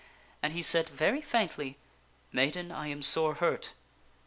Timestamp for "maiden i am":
2.31-3.03